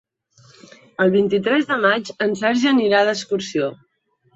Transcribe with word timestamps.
El 1.05 1.13
vint-i-tres 1.17 1.69
de 1.75 1.79
maig 1.85 2.13
en 2.29 2.37
Sergi 2.43 2.75
anirà 2.77 3.07
d'excursió. 3.13 3.75